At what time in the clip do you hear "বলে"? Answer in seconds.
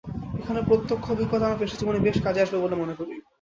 2.63-2.75